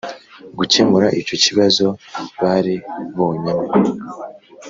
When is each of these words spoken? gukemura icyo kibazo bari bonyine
gukemura 0.57 1.07
icyo 1.21 1.35
kibazo 1.43 1.85
bari 2.41 2.75
bonyine 3.17 3.71